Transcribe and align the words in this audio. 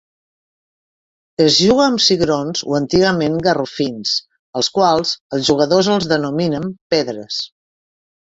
Es 1.43 1.57
juga 1.65 1.83
amb 1.87 2.01
cigrons, 2.05 2.63
o 2.71 2.77
antigament 2.77 3.37
garrofins, 3.49 4.15
als 4.61 4.69
quals 4.79 5.13
els 5.37 5.45
jugadors 5.53 5.91
els 5.97 6.07
denominen 6.15 6.65
pedres. 6.95 7.39